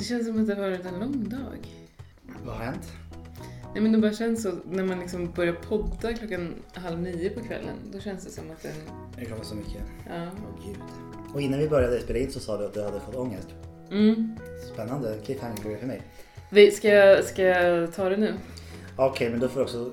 [0.00, 1.68] Det känns som att det har varit en lång dag.
[2.44, 2.92] Vad har hänt?
[3.72, 7.40] Nej men det bara känns så, när man liksom börjar podda klockan halv nio på
[7.40, 8.72] kvällen, då känns det som att den,
[9.16, 9.82] Det är klockan så mycket.
[10.08, 10.22] ja.
[10.22, 10.76] Åh gud.
[11.34, 13.48] Och innan vi började spela in så sa du att du hade fått ångest.
[13.90, 14.36] Mm.
[14.72, 16.02] Spännande cliffhanger för mig.
[16.50, 18.34] Vi, ska, jag, ska jag ta det nu?
[18.96, 19.92] Okej, men då får du också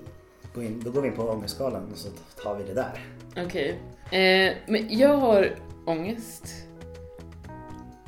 [0.55, 2.09] gå in, då går vi in på ångestskalan och så
[2.43, 2.99] tar vi det där.
[3.45, 3.69] Okej.
[4.11, 5.55] Eh, men jag har
[5.85, 6.66] ångest.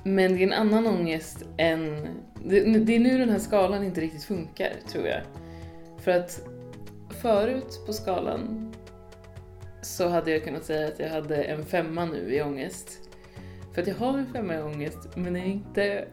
[0.03, 2.07] Men det är en annan ångest än...
[2.45, 5.21] Det, det är nu den här skalan inte riktigt funkar, tror jag.
[5.97, 6.41] För att
[7.21, 8.73] förut på skalan
[9.81, 12.99] så hade jag kunnat säga att jag hade en femma nu i ångest.
[13.73, 16.07] För att jag har en femma i ångest, men den är inte...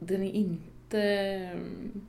[0.00, 2.06] Den är inte mm,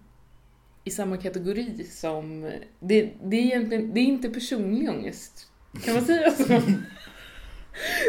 [0.84, 2.52] i samma kategori som...
[2.80, 3.94] Det, det är egentligen...
[3.94, 5.48] Det är inte personlig ångest.
[5.86, 6.44] Kan man säga så?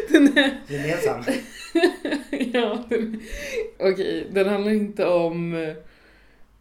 [0.09, 0.61] Den är...
[0.69, 1.25] Gemensam.
[2.53, 3.23] ja, den,
[3.79, 5.75] okej, den handlar inte om eh,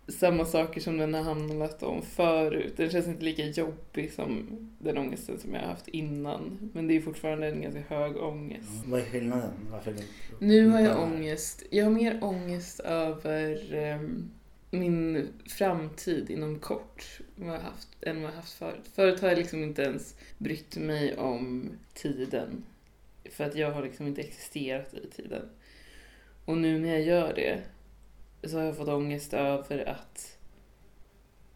[0.08, 2.74] samma saker som den har handlat om förut.
[2.78, 4.48] Den känns inte lika jobbig som
[4.80, 6.72] den ångesten som jag har haft innan.
[6.74, 8.84] Men det är fortfarande en ganska hög ångest.
[8.86, 9.52] Vad är skillnaden?
[9.72, 9.96] Varför
[10.40, 11.64] Nu har jag ångest.
[11.70, 14.32] Jag har mer ångest över ehm,
[14.72, 18.90] min framtid inom kort vad jag haft, än vad jag haft förut.
[18.94, 22.64] Förut har jag liksom inte ens brytt mig om tiden.
[23.30, 25.50] För att jag har liksom inte existerat i tiden.
[26.46, 27.62] Och nu när jag gör det
[28.50, 30.38] så har jag fått ångest över att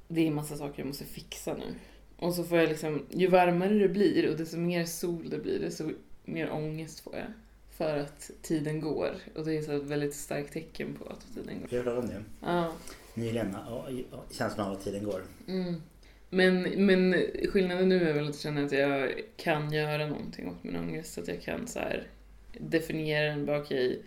[0.08, 1.76] det är en massa saker jag måste fixa nu.
[2.18, 5.60] Och så får jag liksom, ju varmare det blir och desto mer sol det blir,
[5.60, 5.90] desto
[6.26, 7.28] mer ångest får jag.
[7.70, 9.16] För att tiden går.
[9.36, 11.78] Och det är så ett väldigt starkt tecken på att tiden går.
[11.78, 12.24] Hörde om det.
[12.42, 12.72] Ja.
[13.14, 13.58] Nyligen.
[13.68, 15.24] Ja, ja, Känslan av att tiden går.
[15.48, 15.82] Mm.
[16.30, 17.16] Men, men
[17.50, 21.14] skillnaden nu är väl att jag känner att jag kan göra någonting åt min ångest.
[21.14, 22.08] Så att jag kan så här
[22.54, 23.45] definiera den.
[23.45, 24.02] Bara okej,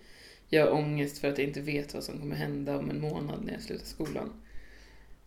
[0.49, 3.45] jag har ångest för att jag inte vet vad som kommer hända om en månad
[3.45, 4.33] när jag slutar skolan.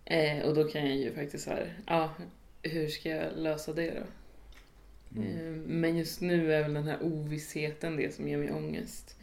[0.05, 2.13] Eh, och då kan jag ju faktiskt så här, ja,
[2.61, 4.05] hur ska jag lösa det då?
[5.21, 9.17] Eh, Men just nu är väl den här ovissheten det som ger mig ångest.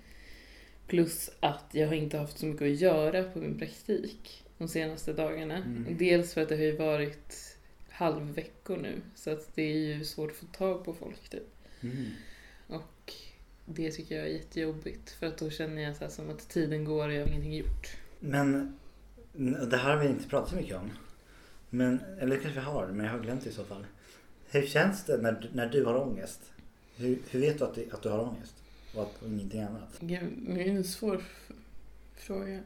[0.86, 5.12] Plus att jag har inte haft så mycket att göra på min praktik de senaste
[5.12, 5.56] dagarna.
[5.56, 5.96] Mm.
[5.98, 7.57] Dels för att det har ju varit
[7.98, 11.48] halvveckor nu, så att det är ju svårt att få tag på folk typ.
[11.80, 12.06] Mm.
[12.66, 13.12] Och
[13.64, 16.84] det tycker jag är jättejobbigt, för att då känner jag så här som att tiden
[16.84, 17.96] går och jag har ingenting gjort.
[18.20, 18.78] Men
[19.70, 20.90] det här har vi inte pratat så mycket om.
[21.70, 23.86] Men, eller det kanske vi har, men jag har glömt det i så fall.
[24.50, 26.52] Hur känns det när, när du har ångest?
[26.96, 28.54] Hur, hur vet du att, du att du har ångest?
[28.94, 29.96] Och, att, och ingenting annat?
[30.00, 31.22] Det är en svår
[32.16, 32.60] fråga.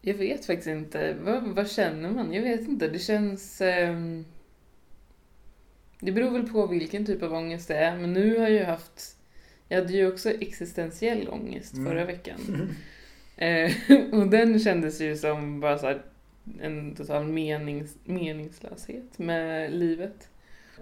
[0.00, 1.16] Jag vet faktiskt inte.
[1.20, 2.32] Vad, vad känner man?
[2.32, 2.88] Jag vet inte.
[2.88, 3.60] Det känns...
[3.60, 4.24] ehm,
[6.02, 7.96] det beror väl på vilken typ av ångest det är.
[7.96, 9.16] Men nu har jag ju haft...
[9.68, 11.86] Jag hade ju också existentiell ångest Mm.
[11.86, 12.40] förra veckan.
[13.36, 13.72] Eh,
[14.12, 15.98] och den kändes ju som bara så
[16.60, 20.28] en total menings, meningslöshet med livet.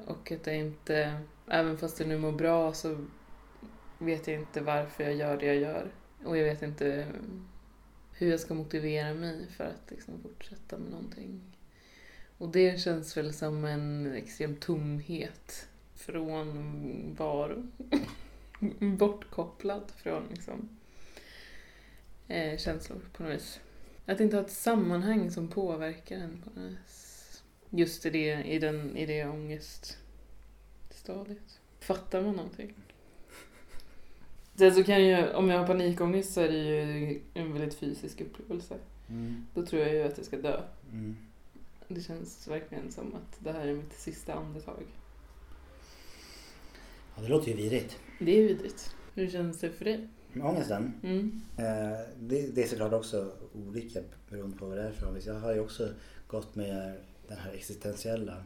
[0.07, 1.15] Och att jag inte,
[1.49, 3.07] även fast jag nu mår bra så
[3.99, 5.87] vet jag inte varför jag gör det jag gör.
[6.25, 7.07] Och jag vet inte
[8.13, 11.41] hur jag ska motivera mig för att liksom fortsätta med någonting.
[12.41, 17.67] Och det känns väl som en extrem tomhet från varo.
[18.99, 20.69] Bortkopplad från liksom
[22.29, 23.61] eh, känslor på något vis.
[24.07, 27.43] Att inte ha ett sammanhang som påverkar en på något vis.
[27.71, 31.61] Just i det, i den, i det ångeststadiet.
[31.81, 32.75] Fattar man någonting?
[34.55, 38.21] Sen så kan ju, om jag har panikångest så är det ju en väldigt fysisk
[38.21, 38.77] upplevelse.
[39.09, 39.47] Mm.
[39.55, 40.63] Då tror jag ju att jag ska dö.
[40.93, 41.17] Mm.
[41.95, 44.83] Det känns verkligen som att det här är mitt sista andetag.
[47.17, 47.99] Ja, det låter ju vidrigt.
[48.21, 48.95] Det är vidrigt.
[49.15, 50.09] Hur känns det för dig?
[50.43, 51.41] Ångesten, Mm.
[51.57, 53.33] eh, det, det är såklart också
[53.69, 54.01] olika
[54.31, 55.27] beroende på vad det är för ångest.
[55.27, 55.89] Jag har ju också
[56.27, 56.97] gått med
[57.29, 58.45] den här existentiella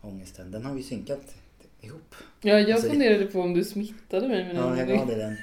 [0.00, 0.50] ångesten.
[0.50, 1.34] Den har vi synkat
[1.80, 2.14] ihop.
[2.40, 4.96] Ja, jag Alltså- funderade på om du smittade mig med Ja, jag den.
[4.96, 5.36] gav dig den.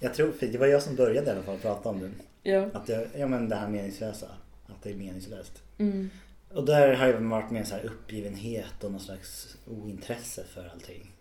[0.00, 2.14] Jag tror, det var jag som började i alla fall prata om den.
[2.42, 2.70] Ja.
[2.72, 4.28] Att jag, ja men det här meningslösa.
[4.66, 5.62] Att det är meningslöst.
[5.78, 6.10] Mm.
[6.56, 10.68] Och där har jag varit med en så här uppgivenhet och någon slags ointresse för
[10.68, 11.16] allting.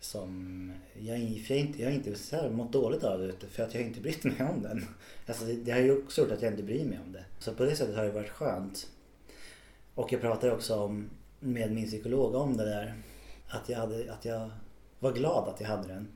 [0.00, 3.62] Som jag, för jag, inte, jag har inte så här mått dåligt av det för
[3.62, 4.86] att jag inte brytt mig om den.
[5.26, 7.24] Alltså det, det har ju också gjort att jag inte bryr mig om det.
[7.38, 8.86] Så på det sättet har det varit skönt.
[9.94, 11.10] Och jag pratade också om,
[11.40, 12.94] med min psykolog om det där.
[13.48, 14.50] Att jag, hade, att jag
[14.98, 16.08] var glad att jag hade den.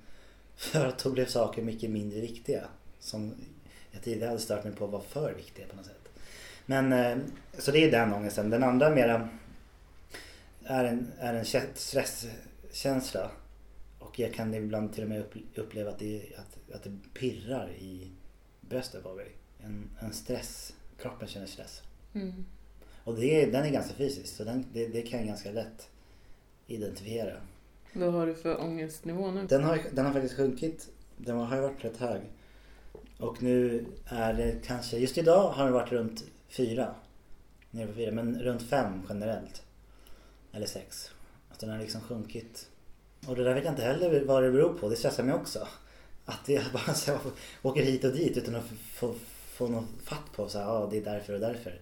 [0.56, 2.64] För att då blev saker mycket mindre viktiga.
[2.98, 3.34] Som
[3.90, 6.01] jag tidigare hade stört mig på var för viktiga på något sätt.
[6.72, 7.18] Men eh,
[7.58, 8.50] så det är den ångesten.
[8.50, 9.28] Den andra mera
[10.64, 13.30] är en, är en kä- stresskänsla.
[13.98, 17.70] Och jag kan ibland till och med upp- uppleva att det, att, att det pirrar
[17.70, 18.08] i
[18.60, 19.28] bröstet på mig.
[19.64, 20.74] en, en stress.
[21.02, 21.82] Kroppen känner stress.
[22.14, 22.44] Mm.
[23.04, 25.88] Och det, den är ganska fysisk så den, det, det kan jag ganska lätt
[26.66, 27.36] identifiera.
[27.92, 29.46] Vad har du för ångestnivå nu?
[29.46, 30.88] Den har, den har faktiskt sjunkit.
[31.16, 32.20] Den har ju varit rätt hög.
[33.18, 36.24] Och nu är det kanske, just idag har det varit runt
[36.56, 36.94] fyra.
[37.70, 39.62] Nere på fyra, men runt fem generellt.
[40.52, 41.10] Eller sex.
[41.50, 42.68] Alltså den har liksom sjunkit.
[43.26, 44.88] Och det där vet jag inte heller vad det beror på.
[44.88, 45.68] Det stressar mig också.
[46.24, 47.20] Att jag bara så jag
[47.62, 49.14] åker hit och dit utan att få,
[49.52, 51.80] få något fatt på så här, ja det är därför och därför.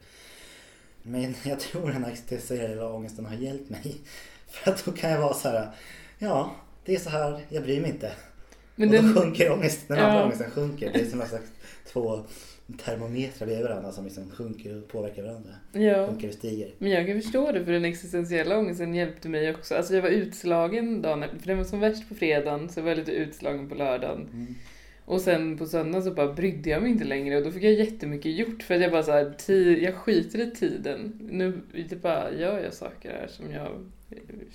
[1.03, 3.97] Men jag tror den existentiella ångesten har hjälpt mig.
[4.51, 5.71] För att då kan jag vara så här,
[6.19, 8.13] ja det är så här, jag bryr mig inte.
[8.75, 10.05] Men och då den, sjunker ångesten, den Ja.
[10.11, 10.93] andra ångesten sjunker.
[10.93, 11.51] Det är som en slags
[11.93, 12.25] två
[12.79, 15.51] termometrar bredvid varandra som liksom sjunker och påverkar varandra.
[15.73, 16.07] ja.
[16.07, 16.71] Sjunker och stiger.
[16.79, 19.75] Men jag kan förstå det för den existentiella ångesten hjälpte mig också.
[19.75, 22.95] Alltså jag var utslagen dagen för den var som värst på fredagen så jag var
[22.95, 24.29] lite utslagen på lördagen.
[24.33, 24.55] Mm.
[25.05, 27.73] Och sen på söndagen så bara brydde jag mig inte längre och då fick jag
[27.73, 31.29] jättemycket gjort för att jag bara så här, ti- jag skiter i tiden.
[31.31, 33.69] Nu det bara gör jag saker här som jag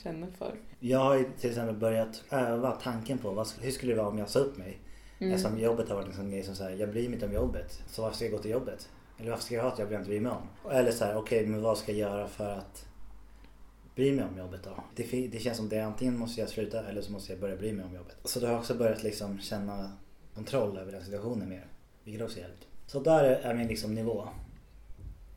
[0.03, 0.51] känner för.
[0.79, 4.17] Jag har ju till exempel börjat öva tanken på vad, hur skulle det vara om
[4.17, 4.77] jag sa upp mig.
[5.25, 5.35] Mm.
[5.35, 7.81] Eftersom jobbet har varit en sån grej som säger jag bryr mig inte om jobbet.
[7.87, 8.89] Så varför ska jag gå till jobbet?
[9.19, 10.71] Eller varför ska jag ha ett jobb jag inte bryr mig om?
[10.71, 12.85] Eller så här, okej men vad ska jag göra för att
[13.95, 14.83] bry mig om jobbet då?
[14.95, 17.73] Det, det känns som det antingen måste jag sluta eller så måste jag börja bry
[17.73, 18.17] mig om jobbet.
[18.23, 19.91] Så då har jag också börjat liksom känna
[20.35, 21.67] kontroll över den situationen mer.
[22.03, 22.67] Vilket också hjälpt.
[22.87, 24.27] Så där är min liksom nivå.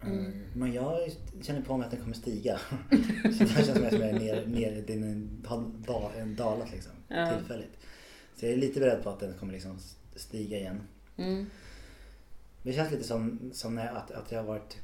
[0.03, 0.19] Mm.
[0.19, 0.43] Mm.
[0.55, 1.11] Men jag
[1.43, 2.59] känner på mig att den kommer stiga.
[3.39, 6.93] så det känns som att jag är ner, ner, den är- en dalat liksom.
[7.09, 7.37] Ja.
[7.37, 7.79] Tillfälligt.
[8.39, 9.79] Så jag är lite beredd på att den kommer liksom
[10.17, 10.81] stiga igen.
[11.17, 11.47] Mm.
[12.63, 14.77] Det känns lite som, som när jag, att, att jag har varit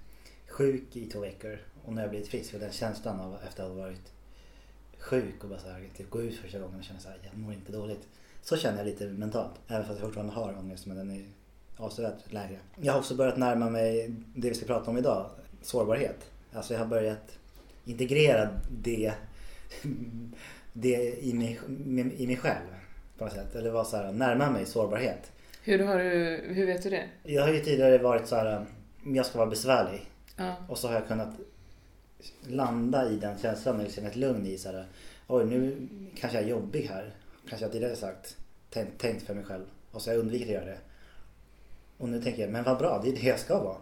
[0.48, 2.54] sjuk i två veckor och när jag blivit frisk.
[2.54, 4.12] Och den känslan av efter att ha varit
[4.98, 7.38] sjuk och bara så här, typ gå ut första gången och känna så här, jag
[7.38, 8.08] mår inte dåligt.
[8.42, 9.54] Så känner jag lite mentalt.
[9.68, 11.24] Även fast jag fortfarande har ångest men den är
[11.76, 12.58] avsevärt lägre.
[12.80, 15.30] Jag har också börjat närma mig det vi ska prata om idag.
[15.62, 16.30] Sårbarhet.
[16.52, 17.38] Alltså jag har börjat
[17.84, 19.14] integrera det,
[20.72, 21.60] det i, mig,
[22.16, 22.83] i mig själv.
[23.18, 23.54] På något sätt.
[23.54, 25.32] Eller vara så här, närma mig sårbarhet.
[25.62, 27.08] Hur, har du, hur vet du det?
[27.22, 28.66] Jag har ju tidigare varit så här,
[29.04, 30.10] jag ska vara besvärlig.
[30.36, 30.54] Ja.
[30.68, 31.34] Och så har jag kunnat
[32.46, 34.86] landa i den känslan eller känna ett lugn i så här,
[35.26, 37.10] oj nu kanske jag är jobbig här.
[37.48, 38.36] Kanske jag tidigare sagt,
[38.70, 39.64] tänkt, tänkt för mig själv.
[39.90, 40.78] Och så har jag undvikit att göra det.
[41.98, 43.76] Och nu tänker jag, men vad bra, det är det jag ska vara.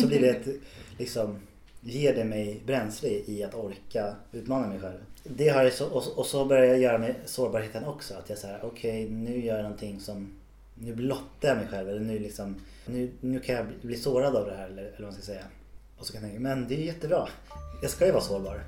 [0.00, 0.46] Så blir det ett,
[0.98, 1.38] liksom,
[1.80, 4.98] ger det mig bränsle i att orka utmana mig själv.
[5.24, 8.14] Det har jag så, och, och så börjar jag göra med sårbarheten också.
[8.14, 10.32] Att jag säger, okej nu gör jag någonting som,
[10.74, 11.88] nu blottar jag mig själv.
[11.88, 12.56] Eller nu liksom,
[12.86, 14.66] nu, nu kan jag bli, bli sårad av det här.
[14.66, 15.44] Eller, eller vad man ska säga.
[15.98, 17.28] Och så kan jag tänka, men det är ju jättebra.
[17.82, 18.60] Jag ska ju vara sårbar.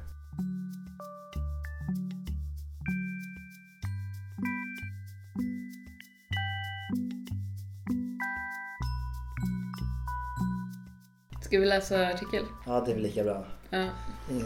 [11.43, 12.45] Ska vi läsa artikel?
[12.67, 13.47] Ja, det är väl lika bra.
[13.71, 13.89] Ja.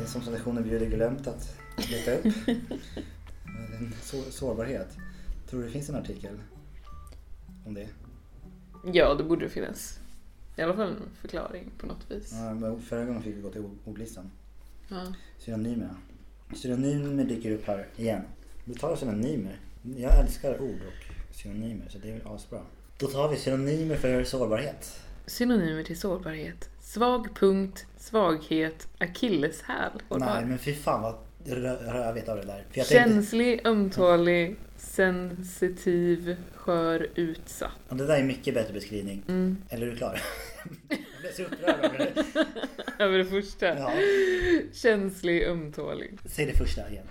[0.07, 1.57] Som traditionen bjuder glömt att
[1.91, 2.35] leta upp.
[3.79, 4.89] En så, sårbarhet.
[5.51, 6.39] Tror du det finns en artikel
[7.67, 7.89] om det?
[8.93, 9.99] ja, det borde det finnas.
[10.57, 12.33] I alla fall en förklaring på något vis.
[12.61, 14.31] Ja, förra gången fick vi gå till ord- ordlistan.
[14.89, 15.03] Ja.
[15.39, 15.97] Synonymerna.
[16.55, 18.23] Synonymer dyker upp här igen.
[18.65, 19.61] Vi tar synonymer.
[19.97, 22.61] Jag älskar ord och synonymer så det är asbra.
[22.99, 25.01] Då tar vi synonymer för sårbarhet.
[25.27, 26.71] Synonymer till sårbarhet.
[26.81, 29.91] Svag punkt, svaghet, akilleshäl.
[30.11, 31.15] Nej men fy fan vad
[31.47, 32.65] rö- rövigt av det där.
[32.71, 37.71] För jag tänkte, Känslig, ömtålig, sensitiv, skör, utsatt.
[37.89, 39.23] och det där är mycket bättre beskrivning.
[39.29, 39.57] Mm.
[39.69, 40.21] Eller är du klar?
[40.89, 42.45] jag blev så upprörd över det.
[43.05, 43.67] Över det första.
[43.79, 43.93] Ja.
[44.73, 46.19] Känslig, ömtålig.
[46.25, 47.07] Säg det första igen.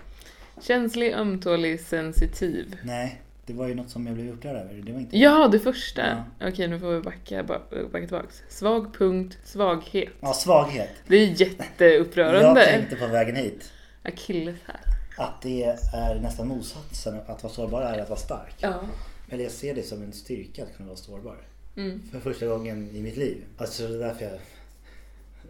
[0.62, 2.76] Känslig, ömtålig, sensitiv.
[2.84, 4.74] Nej, det var ju något som jag blev upprörd över.
[4.74, 5.18] Det var inte...
[5.18, 6.24] Ja, det första.
[6.42, 7.58] Okej, nu får vi backa, ba-
[7.92, 8.42] backa tillbaks.
[8.48, 10.08] Svag punkt, svaghet.
[10.20, 10.90] Ja, svaghet.
[11.06, 12.64] Det är Jag jätteupprörande.
[12.64, 13.72] tänkte på vägen hit
[14.08, 14.76] Akilleshäl.
[15.16, 15.62] att det
[15.94, 17.20] är nästan motsatsen.
[17.26, 18.54] Att vara sårbar är att vara stark.
[18.58, 18.80] Ja.
[19.28, 21.36] Eller jag ser det som en styrka att kunna vara sårbar.
[21.76, 22.02] Mm.
[22.12, 23.44] För första gången i mitt liv.
[23.56, 24.38] Alltså det är därför jag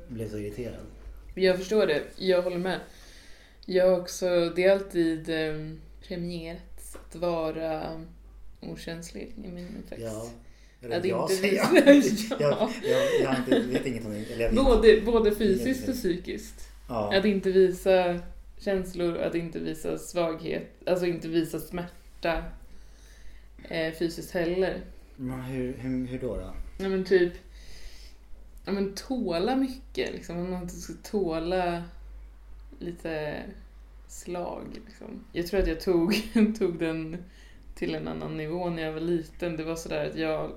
[0.08, 0.80] blev så irriterad.
[1.34, 2.02] Jag förstår det.
[2.16, 2.80] Jag håller med.
[3.64, 5.70] Jag har också, det är alltid eh,
[6.08, 8.04] premierat att vara
[8.60, 10.04] okänslig i min uppväxt.
[10.04, 10.30] Ja.
[10.82, 12.50] Eller Att jag inte visa- jag.
[12.50, 12.70] Ja.
[12.82, 14.32] Jag, jag, jag inte, vet inget om det.
[14.32, 14.64] Eller jag vet.
[14.64, 16.68] Både, både fysiskt och psykiskt.
[16.88, 17.16] Ja.
[17.18, 18.18] Att inte visa
[18.58, 22.44] känslor, att inte visa svaghet, alltså inte visa smärta
[23.68, 24.80] eh, fysiskt heller.
[25.16, 26.36] Men hur, hur, hur då?
[26.36, 26.54] då?
[26.78, 27.32] Ja men typ,
[28.64, 30.38] ja men tåla mycket liksom.
[30.38, 31.82] Om man inte ska tåla
[32.78, 33.42] lite
[34.08, 35.24] slag liksom.
[35.32, 36.14] Jag tror att jag tog,
[36.58, 37.24] tog den
[37.74, 39.56] till en annan nivå när jag var liten.
[39.56, 40.52] Det var sådär att jag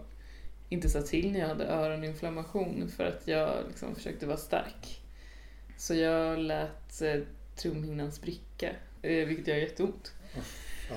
[0.70, 5.02] inte sa till när jag hade öroninflammation för att jag liksom försökte vara stark.
[5.78, 7.22] Så jag lät eh,
[7.60, 8.70] trumhinnan spricka,
[9.02, 10.14] eh, vilket gör jätteont.
[10.90, 10.96] Ja.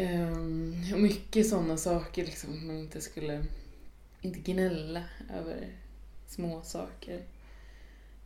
[0.00, 3.44] Um, mycket sådana saker, liksom, att man inte skulle
[4.20, 5.02] inte gnälla
[5.34, 5.66] över
[6.26, 7.22] små saker.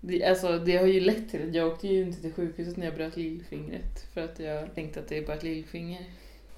[0.00, 2.86] Det, alltså, det har ju lett till att jag åkte ju inte till sjukhuset när
[2.86, 6.04] jag bröt lillfingret för att jag tänkte att det är bara ett lillfinger.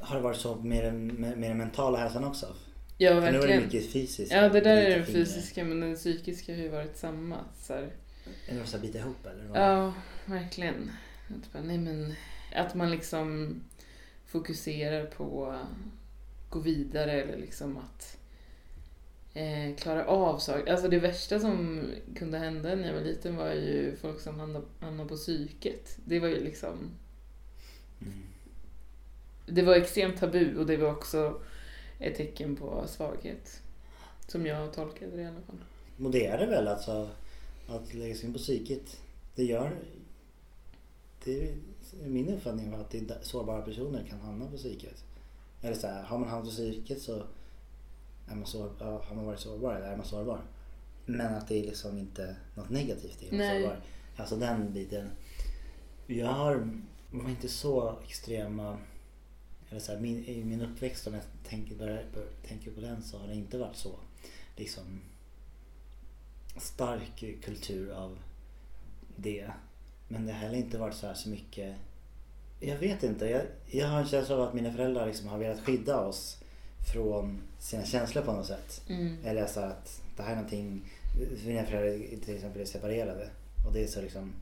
[0.00, 2.46] Har det varit så med den, med, med den mentala hälsan också?
[2.98, 3.62] Ja, För nu är det verkligen.
[3.62, 4.32] mycket fysiskt.
[4.32, 5.24] Ja, det där är fingrar.
[5.24, 7.36] fysiska men den psykiska har ju varit samma.
[7.62, 7.90] Så här.
[8.46, 9.44] Eller så bita ihop eller?
[9.44, 9.62] vad?
[9.62, 9.94] Ja,
[10.26, 10.92] verkligen.
[11.28, 12.14] Att, bara, nej, men,
[12.54, 13.60] att man liksom
[14.26, 15.66] fokuserar på att
[16.50, 18.18] gå vidare eller liksom att
[19.34, 20.72] eh, klara av saker.
[20.72, 21.84] Alltså det värsta som
[22.16, 25.98] kunde hända när jag var liten var ju folk som hamnade, hamnade på psyket.
[26.04, 26.90] Det var ju liksom,
[28.02, 28.22] Mm.
[29.46, 31.40] det var extremt tabu och det var också
[31.98, 33.62] ett tecken på svaghet.
[34.26, 35.58] Som jag tolkade det i alla fall.
[36.04, 37.10] Och det är det väl alltså.
[37.68, 39.00] Att lägga sig in på psyket.
[39.34, 39.78] Det gör...
[41.24, 41.56] Det är
[42.08, 45.04] min uppfattning var att det är sårbara personer kan hamna på psyket.
[45.62, 47.22] Eller så här, har man hamnat på psyket så
[48.26, 48.46] är man
[48.80, 50.40] ja, har man varit sårbar eller är man sårbar.
[51.06, 53.80] Men att det är liksom inte något negativt i att vara sårbar.
[54.16, 55.10] Alltså den biten.
[56.06, 58.78] Jag har var inte så extrema
[59.70, 63.02] eller så här, min, I min uppväxt om jag tänker, börjar, bör, tänker på den
[63.02, 63.94] så har det inte varit så
[64.56, 65.00] liksom
[66.60, 68.18] stark kultur av
[69.16, 69.50] det.
[70.08, 71.76] Men det har heller inte varit så här så mycket
[72.60, 73.26] jag vet inte.
[73.26, 76.38] Jag, jag har en känsla av att mina föräldrar liksom har velat skydda oss
[76.92, 78.82] från sina känslor på något sätt.
[78.88, 79.16] Mm.
[79.24, 80.82] Eller så att det här är någonting,
[81.46, 83.30] mina föräldrar till exempel är separerade.
[83.66, 84.32] Och det är så liksom,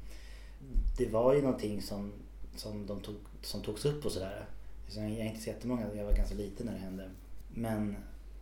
[0.98, 2.12] det var ju någonting som,
[2.56, 4.46] som, de tog, som togs upp och sådär.
[4.88, 7.10] Så jag är inte så jättemånga, jag var ganska liten när det hände.
[7.48, 7.96] Men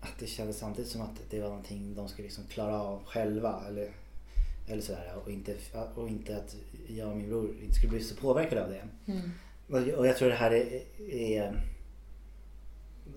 [0.04, 3.64] att det kändes samtidigt som att det var någonting de skulle liksom klara av själva.
[3.68, 3.90] Eller,
[4.68, 5.14] eller sådär.
[5.24, 5.56] Och inte,
[5.94, 6.56] och inte att
[6.88, 8.88] jag och min bror inte skulle bli så påverkade av det.
[9.12, 9.30] Mm.
[9.70, 10.82] Och jag- och jag tror det här är,
[11.12, 11.54] är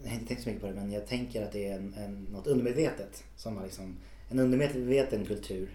[0.03, 1.93] jag har inte tänkt så mycket på det men jag tänker att det är en,
[1.93, 3.23] en, något undermedvetet.
[3.35, 3.97] Som har liksom,
[4.29, 5.69] en undermedveten kultur.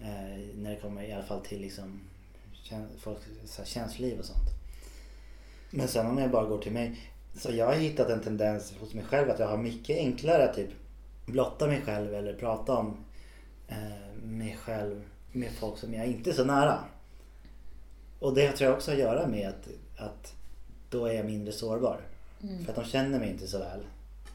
[0.00, 2.00] Eh, när det kommer i alla fall till liksom,
[2.98, 4.48] folk, så här, känsloliv och sånt.
[5.70, 7.00] Men sen om jag bara går till mig.
[7.34, 10.54] Så jag har hittat en tendens hos mig själv att jag har mycket enklare att
[10.56, 10.70] typ
[11.26, 12.96] blotta mig själv eller prata om
[13.68, 16.78] eh, mig själv med folk som jag inte är så nära.
[18.18, 20.34] Och det tror jag också har att göra med att, att
[20.90, 22.00] då är jag mindre sårbar.
[22.42, 22.64] Mm.
[22.64, 23.80] För att de känner mig inte så väl.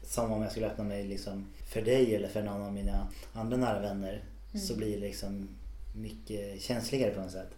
[0.04, 3.56] Som om jag skulle öppna mig liksom för dig eller för någon av mina andra
[3.56, 4.22] nära vänner.
[4.52, 4.76] Så Mm.
[4.78, 5.48] blir det liksom
[5.96, 7.50] mycket känsligare på något sätt.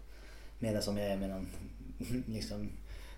[0.58, 1.48] Medan som jag är med någon,
[2.26, 2.68] liksom,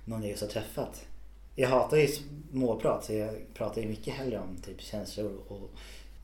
[0.04, 1.06] någon jag just har träffat.
[1.54, 5.70] Jag hatar ju småprat så jag pratar ju mycket hellre om typ känslor och,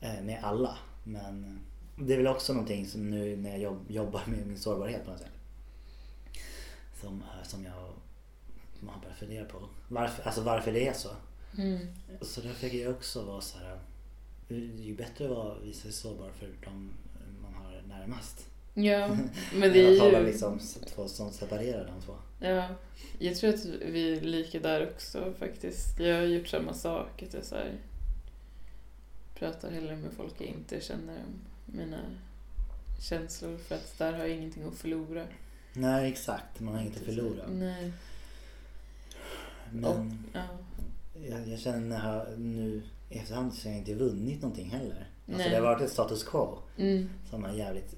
[0.01, 0.77] eh, med alla.
[1.03, 1.59] Men
[1.95, 5.11] det är väl också någonting som nu när jag jobb, jobbar med min sårbarhet på
[5.11, 5.29] något sätt.
[7.01, 7.93] Som, är- som jag har
[9.01, 9.57] börjat fundera på.
[9.87, 11.09] Varför, alltså varför det är så.
[11.57, 11.87] Mm.
[12.21, 13.79] Så därför försöker jag också vara så här.
[14.47, 16.91] Det är ju bättre att visa sig sårbar för de
[17.41, 18.45] man har närmast.
[18.73, 19.07] Ja,
[19.53, 20.25] men det är ju...
[20.25, 20.59] liksom
[20.95, 22.13] två som separerar de två.
[22.39, 22.67] Ja,
[23.19, 25.99] jag tror att vi är lika där också faktiskt.
[25.99, 27.23] Jag har gjort samma sak.
[27.23, 27.73] Att jag så här,
[29.35, 31.99] pratar hellre med folk jag inte känner om mina
[33.01, 35.25] känslor för att där har jag ingenting att förlora.
[35.73, 37.43] Nej exakt, man har inget att förlora.
[37.47, 37.93] Nej.
[39.71, 40.43] Men Och, ja.
[41.29, 45.07] jag, jag känner när jag, nu i efterhand så har jag inte vunnit någonting heller.
[45.27, 45.49] Alltså Nej.
[45.49, 47.09] det har varit ett status quo Mm.
[47.29, 47.95] som, är jävligt,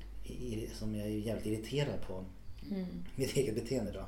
[0.74, 2.26] som jag är jävligt irriterad på.
[2.72, 2.86] Mm.
[3.16, 4.06] mitt eget beteende då.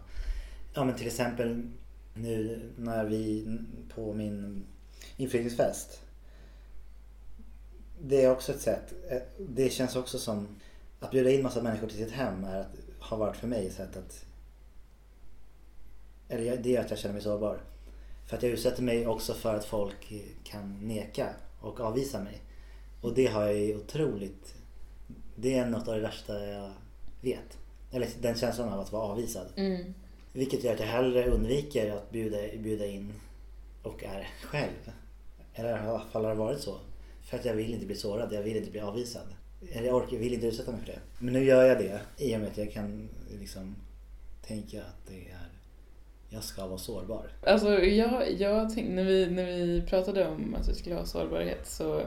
[0.73, 1.67] Ja men till exempel
[2.13, 3.47] nu när vi
[3.95, 4.65] på min
[5.17, 6.01] inflyttningsfest.
[8.01, 8.93] Det är också ett sätt.
[9.09, 10.47] eh, Det känns också som
[10.99, 13.73] att bjuda in massa människor till sitt hem är att, har varit för mig ett
[13.73, 14.25] sätt att
[16.27, 17.61] eller det gör att jag känner mig sårbar.
[18.25, 21.29] För att jag utsätter mig också för att folk kan neka
[21.59, 22.41] och avvisa mig.
[23.01, 24.55] Och det har jag ju otroligt...
[25.35, 26.71] Det är något av det värsta jag
[27.21, 27.57] vet.
[27.91, 29.47] Eller den känslan av att vara avvisad.
[29.55, 29.93] Mm.
[30.33, 33.13] Vilket gör att jag hellre undviker att bjuda, bjuda in
[33.83, 34.91] och är själv.
[35.53, 36.75] Eller i alla fall har det varit så.
[37.23, 39.27] För att jag vill inte bli sårad, jag vill inte bli avvisad.
[39.71, 40.99] Eller jag orkar, vill inte utsätta mig för det.
[41.19, 43.09] Men nu gör jag det i och med att jag kan
[43.39, 43.75] liksom
[44.47, 45.49] tänka att det är,
[46.29, 47.27] jag ska vara sårbar.
[47.43, 51.67] Alltså jag, jag tänkte, när vi, när vi pratade om att vi skulle ha sårbarhet
[51.67, 52.01] så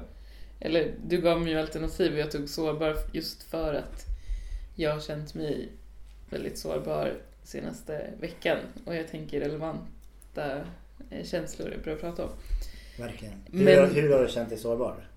[0.60, 4.04] eller du gav mig ju alternativ och jag tog sårbar just för att
[4.74, 5.68] jag har känt mig
[6.30, 10.60] väldigt sårbar senaste veckan och jag tänker relevanta
[11.24, 12.30] känslor är bra att prata om.
[12.98, 13.34] Verkligen.
[13.52, 15.08] Hur, Men- hur har du känt dig sårbar?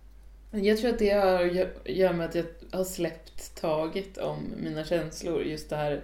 [0.51, 1.41] Jag tror att det har
[1.86, 5.43] göra med att jag har släppt taget om mina känslor.
[5.43, 6.03] Just det här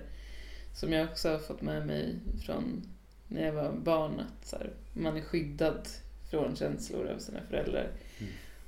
[0.76, 2.16] som jag också har fått med mig
[2.46, 2.90] från
[3.28, 4.20] när jag var barn.
[4.20, 5.88] Att så här, man är skyddad
[6.30, 7.88] från känslor av sina föräldrar.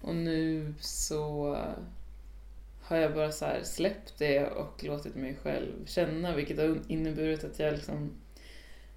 [0.02, 1.58] Och nu så
[2.82, 6.36] har jag bara så här släppt det och låtit mig själv känna.
[6.36, 8.12] Vilket har inneburit att jag liksom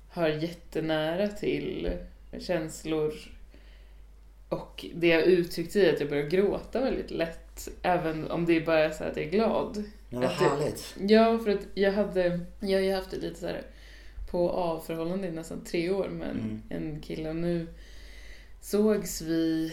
[0.09, 1.91] har jättenära till
[2.39, 3.15] känslor
[4.49, 7.69] och det jag uttryckt i att jag börjar gråta väldigt lätt.
[7.83, 9.85] Även om det bara är så att jag är glad.
[10.11, 10.95] Men vad Att det- härligt.
[11.09, 13.63] Ja, för att jag hade, jag har ju haft ett lite så här
[14.31, 16.63] på av-förhållande i nästan tre år med en, Mm.
[16.69, 17.67] en kille och nu
[18.61, 19.73] sågs vi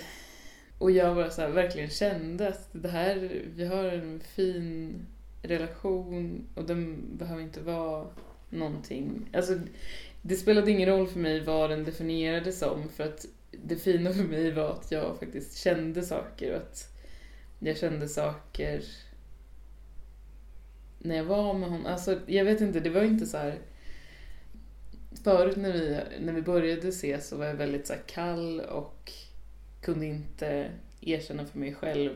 [0.77, 5.05] och jag bara så här, verkligen kände att det här, vi har en fin
[5.41, 8.07] relation och den behöver inte vara
[8.50, 9.29] någonting.
[9.34, 9.60] Alltså,
[10.22, 14.24] det spelade ingen roll för mig vad den definierades som för att det fina för
[14.24, 16.93] mig var att jag faktiskt kände saker och att
[17.60, 18.84] jag kände saker
[21.00, 21.86] när jag var med honom.
[21.86, 23.60] Alltså, jag vet inte, det var inte så här...
[25.24, 29.12] Förut när vi, när vi började ses så var jag väldigt så här kall och
[29.81, 32.12] kunde inte erkänna för mig själv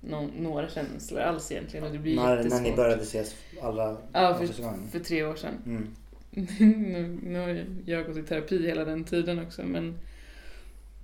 [0.00, 1.86] nå- några känslor alls egentligen.
[1.86, 4.88] Och det blir När, när ni började ses alla Ja, gången?
[4.92, 5.54] För tre år sedan.
[5.66, 5.94] Mm.
[6.90, 9.98] nu, nu har jag gått i terapi hela den tiden också men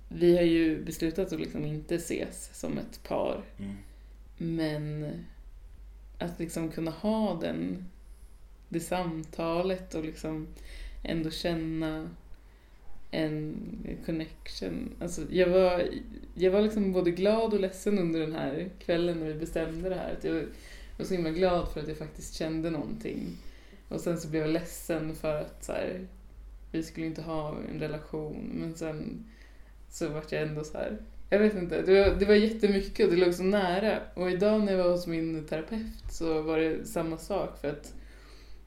[0.09, 3.41] vi har ju beslutat att liksom inte ses som ett par.
[3.57, 3.75] Mm.
[4.37, 5.11] Men
[6.19, 7.85] att liksom kunna ha den,
[8.69, 10.47] det samtalet och liksom
[11.03, 12.09] ändå känna
[13.15, 13.57] en
[14.05, 14.95] connection.
[14.99, 15.89] Alltså jag var,
[16.33, 19.95] jag var liksom både glad och ledsen under den här kvällen när vi bestämde det
[19.95, 20.13] här.
[20.13, 20.45] Att jag
[20.97, 23.37] var så himla glad för att jag faktiskt kände någonting.
[23.89, 26.07] Och sen så blev jag ledsen för att så här,
[26.71, 28.51] vi skulle inte ha en relation.
[28.53, 29.25] Men sen
[29.89, 30.97] så vart jag ändå så här.
[31.29, 33.99] Jag vet inte, det var, det var jättemycket och det låg så nära.
[34.13, 37.93] Och idag när jag var hos min terapeut så var det samma sak för att